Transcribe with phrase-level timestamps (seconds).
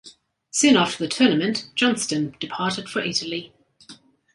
[0.49, 3.53] Soon after the tournament Johnstone departed for Italy.